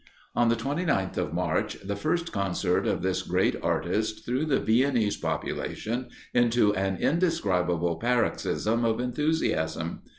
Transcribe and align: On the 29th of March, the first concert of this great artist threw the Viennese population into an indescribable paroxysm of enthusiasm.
On 0.35 0.49
the 0.49 0.55
29th 0.55 1.15
of 1.17 1.31
March, 1.31 1.75
the 1.85 1.95
first 1.95 2.31
concert 2.31 2.87
of 2.87 3.03
this 3.03 3.21
great 3.21 3.55
artist 3.61 4.25
threw 4.25 4.45
the 4.47 4.59
Viennese 4.59 5.15
population 5.17 6.07
into 6.33 6.73
an 6.73 6.97
indescribable 6.97 7.97
paroxysm 7.97 8.83
of 8.83 8.99
enthusiasm. 8.99 10.01